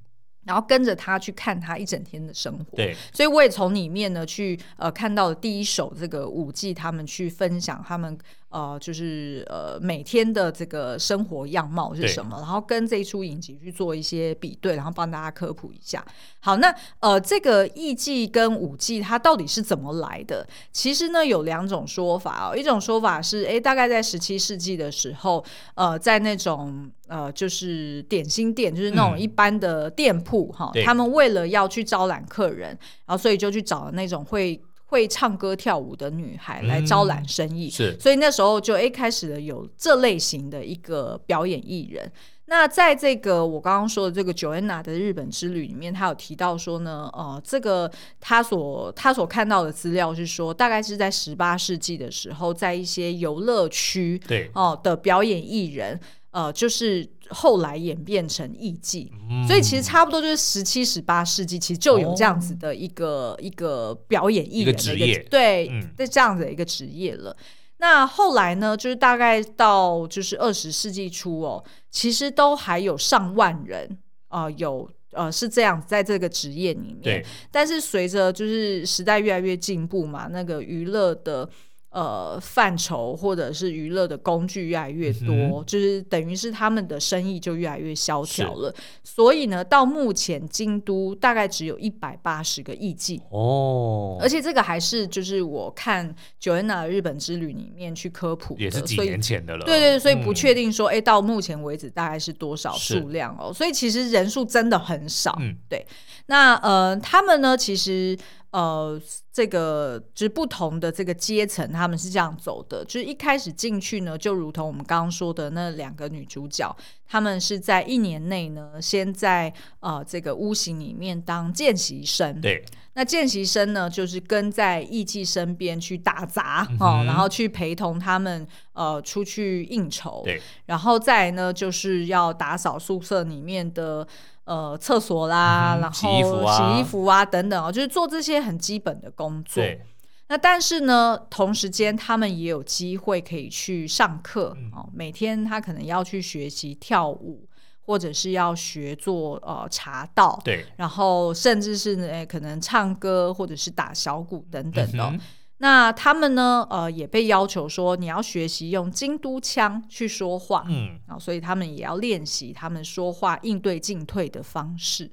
[0.46, 2.78] 然后跟着他去看他一整天的生活。
[2.78, 8.18] 对，所以我也从里面呢去呃看到了第一手这个舞伎他们去分享他们。
[8.56, 16.02] 呃，就是呃每天的这个生活样貌是什么，然后跟这一出影集去做一些比对，然后帮大家科普一下。
[16.40, 20.48] 好，那呃这个艺伎跟舞伎它到底是怎么来的？
[20.72, 32.70] 其实呢有两种说法哦，一种说法是，哎，大概在十七世纪的时候，呃，在那种呃就是点心店，就是那种一般的店铺哈，嗯，他们为了要去招揽客人，
[33.06, 34.62] 然后所以就去找那种会。
[34.86, 42.12] 会唱歌跳舞的女孩来招揽生意，嗯、是，所以那时候就诶开始了有这类型的一个表演艺人。
[42.48, 56.00] 那在这个我刚刚说的这个 Joanna 的日本之旅里面，他有提到说呢，呃，这个他所他所看到的资料是说，大概是在十八世纪的时候，在一些游乐区对哦的表演艺人。
[56.36, 67.34] 呃，就是后来演变成艺伎，嗯，所以其实差不多就是十七、十八世纪，其实就有这样子的一个、哦、一个表演艺人的一个职业，对，嗯、这样子的一个职业了。
[67.78, 77.02] 那后来呢，就是大概到就是二十世纪初哦，其实都还有上万人啊、呃，有呃是这样在这个职业里面。
[77.02, 81.50] 对，但是随着就是时代越来越进步嘛，那个娱乐的。
[81.96, 88.76] 呃，范畴或者是娱乐的工具越来越多，嗯、就是等于是他们的生意就越来越萧条了。
[89.02, 99.64] 所以呢，到目前京都大概只有一百八十个艺伎哦，而且这个还是就是我看 Joanna 日本之旅里面去科普的，也是几年前的了。
[99.66, 103.54] 对，对对，所以不确定说，哎、嗯，到目前为止大概是多少数量哦？
[103.54, 105.34] 所以其实人数真的很少。
[105.40, 105.88] 嗯，对。
[106.26, 108.18] 那呃，他们呢，其实。
[108.56, 108.98] 呃，
[109.34, 112.86] 这个就是不同的这个阶层，他们是这样走的。
[112.86, 116.74] 就是一开始进去呢，就如同我们刚刚说的那两个女主角，
[117.06, 122.40] 他们是在一年内呢，先在呃这个屋型里面当见习生。
[122.40, 122.64] 对，
[122.96, 130.22] 那见习生呢，就是跟在艺伎身边去打杂、嗯、哦，然后去陪同他们呃出去应酬。
[130.26, 134.08] 对，然后再来呢，就是要打扫宿舍里面的。
[134.46, 139.56] 呃，厕所啦，嗯、然后洗衣服啊，洗衣服啊等等哦，就是做这些很基本的工作。
[139.56, 139.82] 对。
[140.28, 144.56] 那但是呢，同时间他们也有机会可以去上课。
[144.94, 147.48] 每天他可能要去学习跳舞，
[147.86, 150.40] 或者是要学做呃茶道。
[150.44, 150.66] 对。
[150.78, 155.10] 然后甚至是呢，可能唱歌或者是打小鼓等等的、哦。
[155.14, 155.20] 嗯
[155.60, 156.68] 那他们呢？
[156.70, 165.10] 呃，也被要求说，你要学习用京都腔去说话，嗯，啊，所以他们也要练习他们说话应对进退的方式。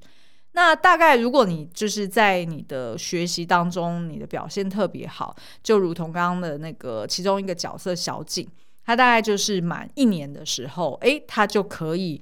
[0.51, 5.33] 那大概如果你就是在你的学习当中，你的表现特别好，
[5.63, 8.45] 就如同刚刚的那个其中一个角色小景，
[8.85, 12.21] 他大概就是满一年的时候，哎，他就可以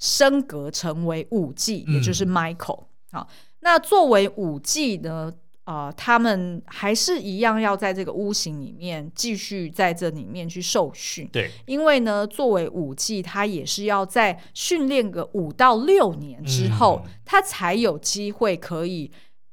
[0.00, 2.86] 升格成为五 G，，也就是 Michael。
[3.12, 3.28] 好，
[3.60, 5.32] 那作为五 G 呢？
[5.64, 11.28] 啊、呃，他们还是一样要在这个屋型里面继续在这里面去受训。
[11.30, 19.12] 对，因为呢，作为舞伎，他也是要在训练个五到六年之后，嗯、他才有机会可以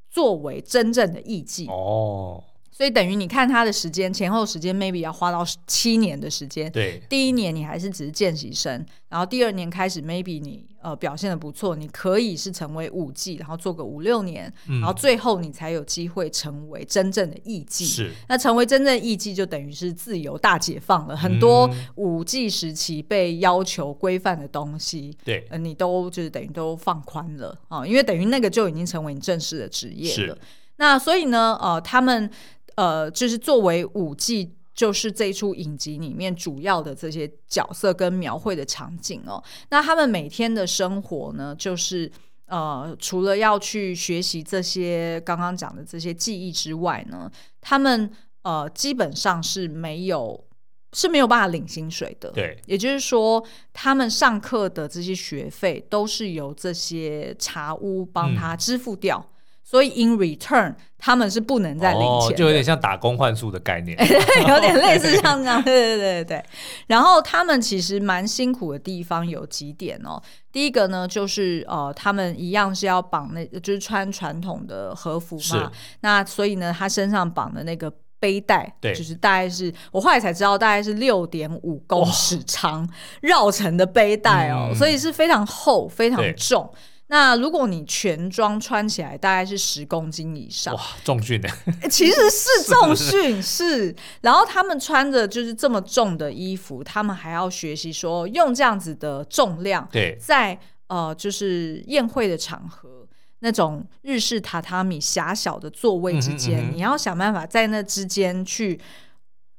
[0.10, 1.68] 作为真正的艺伎。
[1.68, 2.44] 哦。
[2.78, 6.72] 所以等于你看他的时间前后时间，maybe 要花到七年的时间。
[6.72, 17.84] 对，第一年你还是只是见习生，然后第二年开始，maybe 你呃表现的不错，你可以是成为舞伎，然后做个五六年，嗯，然后最后你才有机会成为真正的艺伎。
[17.84, 30.36] 是，那成为真正的艺伎就等于是自由大解放了，嗯，很多五 G 时期被要求规范的东西，对，呃，你都就是等于都放宽了啊，因为等于那个就已经成为你正式的职业了。
[30.36, 30.38] 是，
[30.76, 32.30] 那所以呢，呃，他们。
[32.78, 39.44] 呃，就是作为舞伎，就是这一出影集里面主要的这些角色跟描绘的场景哦。
[39.70, 42.12] 那他们每天的生活呢，就是
[42.46, 48.12] 呃，除了要去学习这些刚刚讲的这些技艺之外呢，他们
[48.44, 50.46] 呃基本上是没有
[50.94, 52.30] 是没有办法领薪水的。
[52.30, 59.18] 对，也就是说，他们上课的这些学费都是由这些茶屋帮他支付掉。
[59.18, 59.34] 嗯
[59.70, 63.98] 所以，in return，他们是不能再领钱，哦，就有点像打工换宿的概念，
[64.48, 65.62] 有点类似像这样。
[65.62, 66.46] 对对对对。
[66.88, 70.24] 然后，他们其实蛮辛苦的地方有几点哦。
[70.54, 75.70] 第一个呢，就是呃，他们一样是要绑那，就是穿传统的和服嘛。
[76.00, 86.74] 那所以呢，他身上绑的那个背带，对，就是大概是我后来才知道，大概是六点五公尺长绕成的背带哦，嗯，所以是非常厚，非常重。
[87.10, 91.48] 那如果你全装穿起来，大概是十公斤以上，哇，重训的，
[91.90, 93.96] 其实是重训，是。
[94.22, 103.08] 然后他们穿着就是这么重的衣服，他们还要学习说用这样子的重量，对，在呃就是宴会的场合，
[103.40, 108.78] 那种日式榻榻米狭小的座位之间，嗯哼嗯，你要想办法在那之间去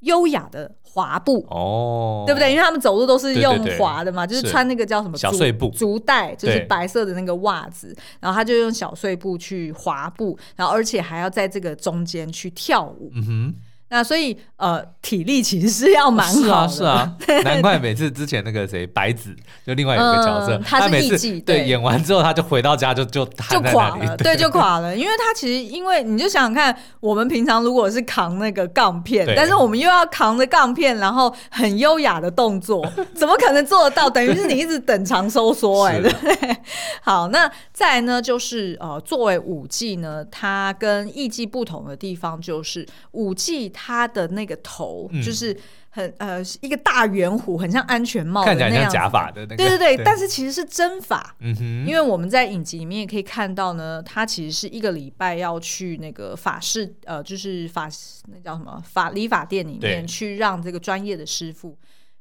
[0.00, 2.50] 优雅的滑步哦，对不对？
[2.50, 13.10] 因为他们走路都是用滑的嘛，对对对，就是穿那个叫什么小碎步足带，就是白色的那个袜子，然后他就用小碎步去滑步，然后而且还要在这个中间去跳舞。
[13.14, 13.54] 嗯哼。
[13.90, 19.34] 那所以呃，体力其实是要蛮好的，是啊，是啊， 难怪每次之前那个谁白子
[19.66, 34.10] 就另外一个角色，嗯、他是艺伎，对，演完之后他就回到家就就就垮了，对，就垮了，因为他其实因为你就想想看，我们平常如果是扛那个杠片，但是我们又要扛着杠片，然后很优雅的动作，怎么可能做得到？
[34.10, 36.56] 等于是你一直等长收缩哎、欸，对不对？
[37.00, 43.72] 好，那再来呢，就是呃，作为舞伎呢，它跟艺伎不同的地方就是舞伎。
[43.80, 45.56] 他的那个头就是
[45.90, 49.56] 很、嗯、呃一个大圆弧，很像安全帽的那样，看起来像假发的那个。
[49.56, 51.36] 对对对，对，但是其实是真发。
[51.38, 57.88] 嗯哼，因为我们在影集里面也可以看到呢，他其实是一个礼拜要去那个法式，呃，就是法
[58.26, 61.78] 那叫什么法理发店里面去让这个专业的师傅。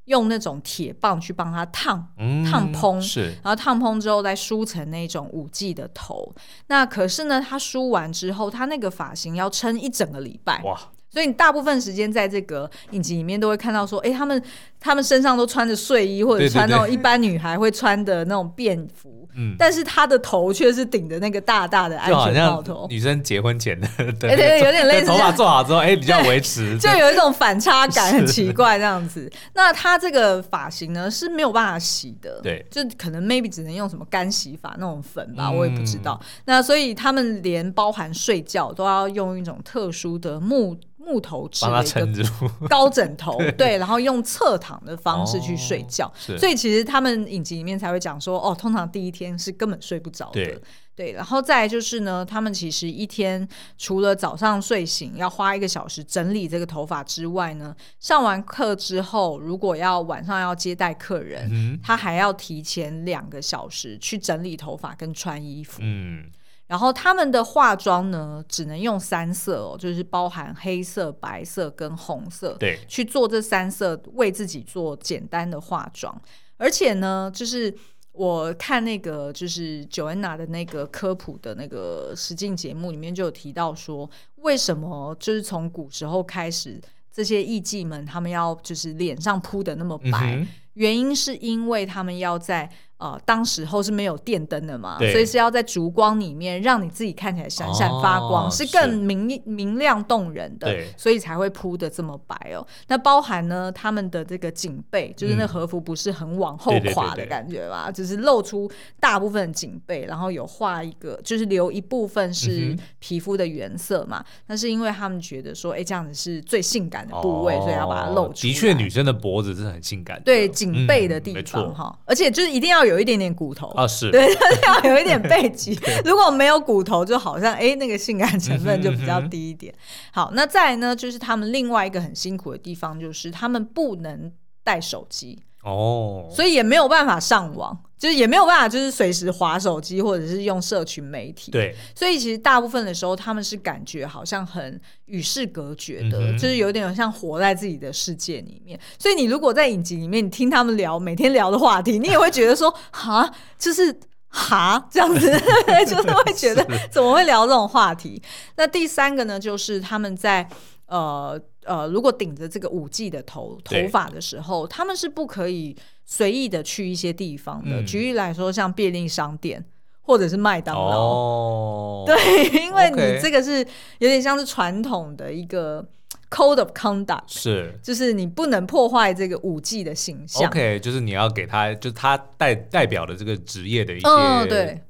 [0.08, 2.14] 用那种铁棒去帮他烫，
[2.50, 6.34] 烫蓬，是，然后烫蓬之后再梳成那种五 G 的头。
[6.68, 10.62] 那可是呢，他梳完之后，他那个发型要撑一整个礼拜。
[10.64, 10.80] 哇！
[11.18, 14.40] 所以你大部分时间在这个影集里面都会看到说，哎，他们
[14.80, 19.28] 他们身上都穿着睡衣，或者穿那种一般女孩会穿的那种便服。
[19.34, 23.88] 嗯，但是他的头却是顶着那个大大的安全帽头，女生结婚前的，
[24.20, 25.08] 对对，有点类似。
[25.08, 29.28] 头发做好之后，哎，比较维持，就有一种反差感，很奇怪这样子。
[29.56, 36.20] 那他这个发型呢是没有办法洗的，对，就可能 maybe 只能用什么干洗法那种粉吧，我也不知道。
[36.46, 40.78] 那所以他们连包含睡觉都要用一种特殊的木。
[41.08, 42.28] 木头制的一个
[42.68, 50.62] 高枕头，对，对，然后用侧躺的方式去睡觉，哦，所以其实他们影集里面才会讲说，哦，通常第一天是根本睡不着的，对，
[50.94, 53.48] 对，然后再来就是呢，他们其实一天
[53.78, 66.26] 除了早上睡醒要花一个小时整理这个头发之外呢，上完课之后，如果要晚上要接待客人，嗯，他还要提前两个小时去整理头发跟穿衣服，嗯。
[66.68, 76.22] 然后他们的化妆呢，只能用三色哦，就是包含黑色、白色跟红色，对，去做这三色，为自己做简单的化妆。
[76.58, 77.74] 而且呢，就是
[78.12, 86.82] 我看那个就是 Joanna 的那个科普的那个实境节目里面就有提到说，为什么就是从古时候开始，
[87.14, 92.70] 这些艺伎们他们要就是脸上铺的那么白，嗯，原因是因为他们要在。
[92.98, 102.66] 呃，当时候是没有电灯的嘛，所以是要在烛光里面让你自己看起来闪闪发光，哦、是更明是明亮动人的，所以才会铺的这么白哦。
[102.88, 108.68] 那包含呢，他们的这个颈背，就是那和服不是很往后垮的感觉吧，就、嗯、是露出
[109.00, 114.26] 大部分的颈背，然后有画一个，就是留一部分是皮肤的原色嘛。
[114.48, 118.34] 那、嗯、是因为他们觉得说，哎，这样子是最性感的部位，哦、所以要把它露出来。
[118.34, 122.87] 的确，女生的脖子是很性感的，对颈背的地方哈、嗯，而且就是一定要。
[122.88, 124.28] 有一点点骨头啊，是对，
[124.66, 125.78] 要有一点背脊。
[126.04, 129.74] 如果没有骨头，就好像哎，那个性感成分就比较低一点。
[129.74, 129.80] 嗯、
[130.14, 134.32] 好，那再来呢，就是他们另外一个很辛苦的地方，就是他们不能
[134.64, 137.78] 带手机哦，所以也没有办法上网。
[137.98, 141.52] 就是也没有办法，就是随时滑手机或者是用社群媒体。
[141.52, 148.80] 对，所以其实大部分的时候，他们是感觉好像很与世隔绝的，嗯，就是有点像活在自己的世界里面。
[149.00, 155.32] 所以你如果在影集里面，你听他们聊每天聊的话题，你也会觉得说，哈，就是哈这样子，
[155.88, 158.22] 就是会觉得 怎么会聊这种话题？
[158.58, 160.48] 那第三个呢，就是他们在
[160.86, 165.76] 呃呃，如果顶着这个五 G 的头头发的时候，他们是不可以。
[166.10, 169.64] 随意的去一些地方的，嗯、举例来说，像便利商店
[170.02, 172.16] 或者是麦当劳，哦，对，
[172.64, 173.60] 因为你这个是
[174.00, 175.86] 有点像是传统的一个
[176.30, 180.48] code of conduct，是，就是你不能破坏这个五 G 的形象。
[180.48, 184.82] OK，就是你要给他，就是他代代表的这个职业的一些，嗯，对。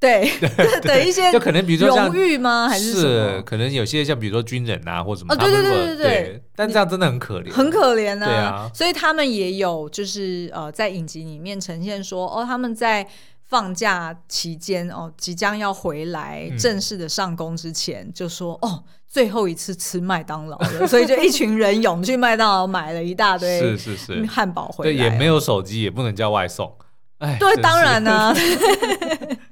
[0.00, 0.32] 对
[0.80, 2.66] 的一些，就可能比如说荣誉吗？
[2.70, 5.34] 还是是可能有些像比如说军人啊，或者什么？
[5.34, 6.42] 哦，对对对对对，对。
[6.56, 8.24] 但这样真的很可怜，很可怜啊。
[8.24, 13.06] 对啊，所以他们也有就是呃，在影集里面呈现说，哦，他们在
[13.46, 26.72] 放假期间哦，即将要回来正式的上工之前，嗯、就说哦，最后一次吃麦当劳了，所以就一群人涌去麦当劳买了一大堆是是是汉堡回来，对，也没有手机，也不能叫外送。
[27.18, 28.34] 哎，对，当然呢、啊。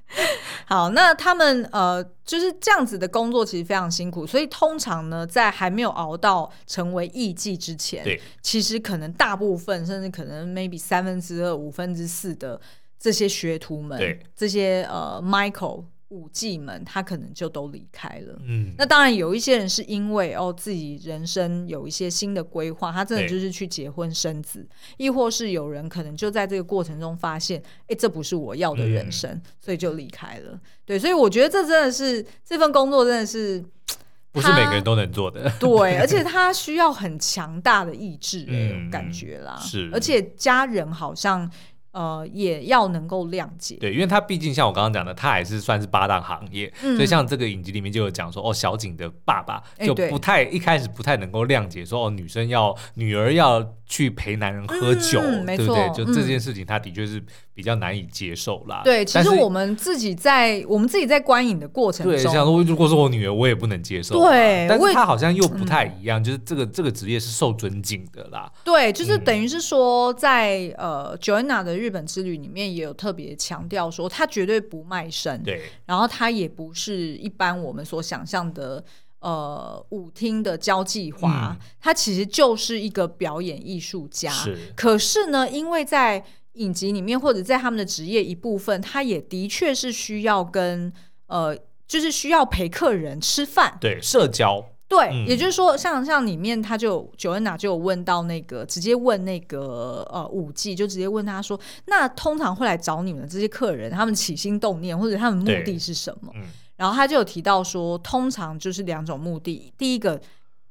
[0.67, 8.05] 好，那他们呃就是这样子的工作，其实非常辛苦，所以通常呢，在还没有熬到成为艺妓之前，
[8.43, 12.61] 其实可能大部分甚至可能 maybe 三分之二、五分之四的
[12.99, 18.39] 这些学徒们，对，这些呃 Michael 舞伎们，他可能就都离开了。
[18.47, 30.59] 嗯，那当然有一些人是因为哦自己人生有一些新的规划，他真的就是去结婚生子，亦或是有人可能就在这个过程中发现，哎，这不是我要的人生，嗯、所以就离开了。
[30.87, 33.63] 对，所以我觉得这真的是这份工作真的是
[34.33, 35.53] 不是每个人都能做的。
[35.61, 39.59] 对， 而且他需要很强大的意志，嗯，感觉啦。
[39.59, 41.51] 是，而且家人好像。
[41.93, 55.89] 呃，也要能够谅解，对，因为他毕竟像我刚刚讲的，他还是算是八大行业，嗯、所以像这个影集里面就有讲说，哦，小景的爸爸就不太、欸、一开始不太能够谅解说，哦，女生要女儿要去陪男人喝酒，嗯、对不对？
[55.95, 57.23] 就这件事情，他的确是
[57.59, 58.83] 比较难以接受啦。
[58.85, 64.15] 对，其实我们自己在我们自己在观影的过程中，对，像说如果是我女儿，我也不能接受。
[64.15, 68.49] 对，但是她好像又不太一样，嗯、就是这个这个职业是受尊敬的啦。
[68.63, 78.85] 对，就是等于是说在，在、嗯、呃，Joanna 的日本之旅里面也有特别强调说，她绝对不卖身，对，然后她也不是一般我们所想象的。
[79.21, 84.31] 呃，舞厅的交际花，嗯、他其实就是一个表演艺术家。
[84.31, 86.25] 是，可是呢，因为在
[86.59, 90.93] 影集里面或者在他们的职业一部分，他也的确是需要跟
[91.27, 91.57] 呃，
[91.87, 94.65] 就是需要陪客人吃饭，对，社交。
[94.89, 106.33] 对，嗯、也就是说，像像里面他就 Joanna 就有问到那个，直接问那个呃五 G，，就直接问他说，那通常会来找你们的这些客人，他们起心动念或者他们目的是什么？
[106.35, 106.43] 嗯
[106.79, 109.73] 然后他就有提到说，通常就是两种目的。
[109.77, 110.21] 第一个，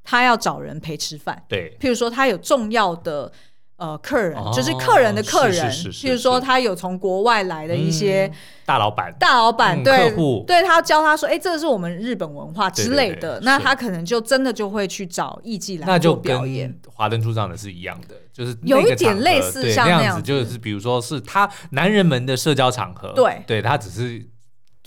[0.02, 1.76] 他要找人陪吃饭，对。
[1.78, 3.30] 譬如说，他有重要的
[3.78, 5.72] 呃客人，哦、就是客人的客人。
[5.72, 8.32] 譬如说，他有从国外来的一些、嗯、
[8.66, 13.40] 大老板，大老板、嗯、对客户，对他教他说，哎，这个是我们日本文化之类的。
[13.42, 16.78] 那他可能就真的就会去找艺伎来做表演。
[16.92, 24.28] 华灯初上的是一样的，就是有一点类似像那样子，就是比如说是他男人们的社交场合，对，对他只是。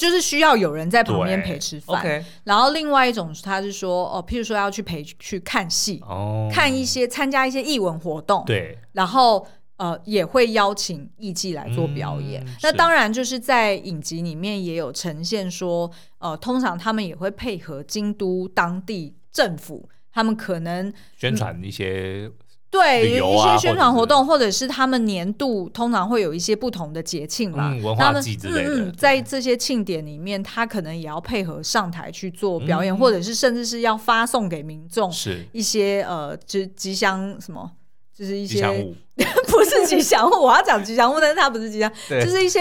[0.01, 9.45] 就是需要有人在旁边陪吃饭，okay、然后另外一种他是说哦，譬如说要去陪去看戏，哦、看一些参加一些艺文活动，对，然后
[9.77, 12.43] 呃也会邀请艺伎来做表演。
[12.43, 22.33] 嗯、那当然就是在影集里面也有呈现说，呃，通常他们也会配合京都当地政府，他们可能宣传一些、嗯。
[22.71, 28.85] 对，有、啊、一些宣传活动，或者，是他们年度通常会有一些不同的节庆嘛，嗯、文化祭之类的。
[28.85, 35.11] 嗯，在这些庆典里面，他可能也要配合上台去做表演，嗯、或者是甚至是要发送给民众
[35.51, 37.69] 一些呃，就吉祥什么，
[38.17, 38.63] 就是一些
[39.47, 42.59] 不是吉祥物，我要讲吉祥物，但是它不是吉祥，对就是一些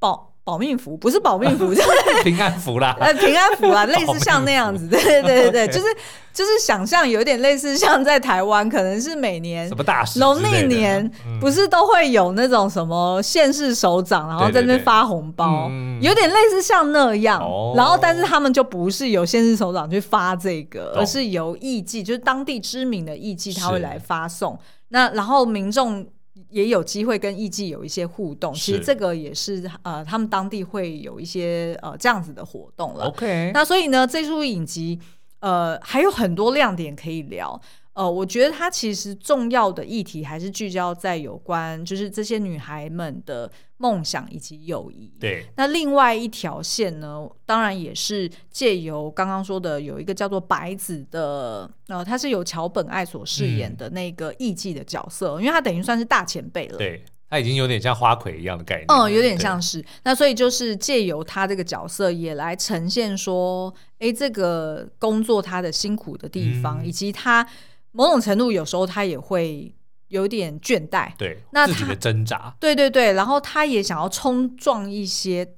[0.00, 0.25] 保。
[0.46, 2.96] 保命符不是保命符， 就是平安符啦。
[3.00, 5.86] 呃，平安符啊， 类似像那样子，对对对对， 就是
[6.32, 15.68] 就是想象有点类似像在台湾，可能是每年什么大事农历年不是都会有那种什么县市首长，然后在那发红包，
[16.00, 17.40] 有点类似像那样。
[17.74, 24.56] 然后，但是他们就不是由县市首长去发这个，而是由艺伎，就是当地知名的艺伎，他会来发送。
[24.90, 26.06] 那然后民众。
[26.50, 33.06] 也有机会跟艺伎有一些互动，其实这个也是呃，他们当地会有一些呃这样子的活动了。
[33.06, 34.98] OK，那所以呢，这出影集
[35.46, 37.60] 呃还有很多亮点可以聊。
[37.94, 45.10] 呃，我觉得它其实重要的议题还是聚焦在有关，就是这些女孩们的梦想以及友谊。
[45.18, 56.76] 对，那另外一条线呢，当然也是借由刚刚说的有一个叫做白子的，呃，他是由桥本爱所饰演的那个艺妓的角色，嗯、因为他等于算是大前辈了。
[56.76, 58.86] 对，他已经有点像花魁一样的概念。
[58.88, 59.84] 嗯，有点像是。
[60.04, 67.46] 那所以就是借由他这个角色也来呈现说，哎，这个工作他的辛苦的地方，嗯、以及他。
[67.92, 69.74] 某种程度，有时候他也会
[70.08, 75.48] 有点倦怠，对，那自己的挣扎，对对对，然后他也想要冲撞一些。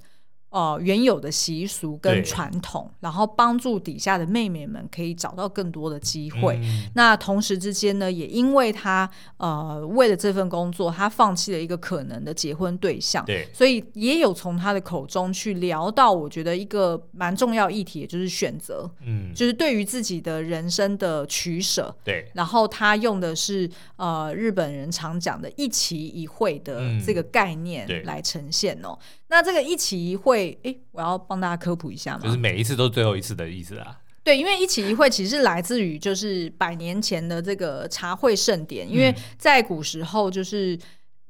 [0.50, 6.58] 呃，原有的习俗跟传统，然后帮助底下的妹妹们可以找到更多的机会。
[6.62, 13.22] 嗯、那同时之间呢，也因为他呃为了这份工作，他放弃了一个可能的结婚对象。
[13.26, 18.90] 对，所以也有从他的口中去聊到，我觉得一个蛮重要议题，也就是选择。
[19.04, 21.94] 嗯，就是对于自己的人生的取舍。
[22.02, 28.96] 对，然后他用的是呃日本人常讲的一期一会的这个概念来呈现哦。
[28.98, 28.98] 嗯
[29.28, 33.98] 那这个一期一会，哎，我要帮大家科普一下嘛，就是每一次都是最后一次的意思啊。
[34.24, 40.78] 对，因为一起一会其实是来自于就是百年前的这个茶会盛典，因为在古时候就是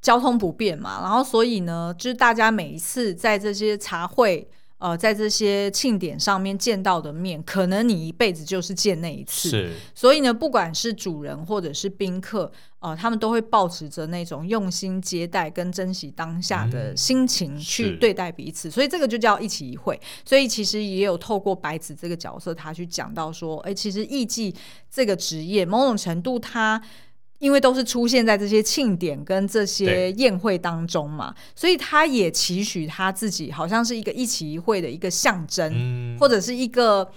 [0.00, 4.48] 交通不便嘛，然后所以呢，就是大家每一次在这些茶会
[4.78, 9.48] 呃，在这些庆典上面见到的面，可能你一辈子就是见那一次。
[9.48, 18.68] 是，所以呢，不管是主人或者是宾客，呃，他们都会保持着那种用心接待跟珍惜当下的心情去对待彼此。
[18.68, 20.00] 嗯、所以这个就叫一期一会。
[20.24, 24.54] 所以其实也有透过白子这个角色，他去讲到说，哎，其实艺妓
[24.88, 26.80] 这个职业，某种程度他。
[27.38, 37.08] 因为都是出现在这些庆典跟这些宴会当中嘛，所以他也期许他自己好像是一个一起一会的一个象征，嗯、或者是一个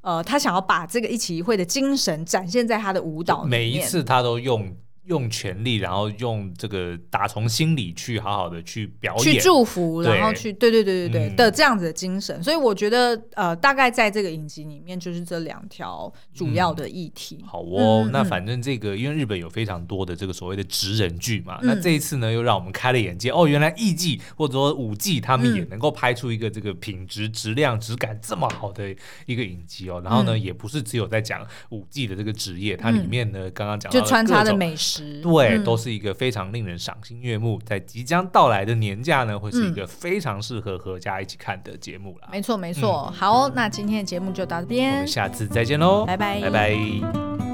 [0.00, 3.44] 呃，他想要把这个一起一会的精神展现在他的舞蹈。
[3.44, 4.74] 每一次他都用。
[5.08, 12.42] 用全力，然后用这个打从心里去好好的去表演，去祝福，然后去对对对对对、嗯、的这样子的精神。
[12.42, 17.38] 所以我觉得呃，大概在这个影集里面，就是这两条主要的议题。
[17.42, 28.94] 嗯、好哦，嗯、那反正这个因为日本有非常多的这个所谓的职人剧嘛，嗯、那这一次呢又让我们开了眼界哦，原来艺伎或者说舞伎他们也能够拍出一个这个品质、质量、质感这么好的
[29.24, 30.02] 一个影集哦。
[30.04, 34.97] 然后呢，嗯、也不是只有在讲舞伎的这个职业，它里面呢刚刚讲到就穿插的美食。
[35.22, 42.28] 对，嗯、都是一个非常令人赏心悦目，在即将到来的年假呢，会是一个非常适合合家一起看的节目了。
[42.30, 43.06] 没错，没错。
[43.08, 47.47] 嗯、好，那今天的节目就到这边，我们下次再见喽，拜拜，拜拜。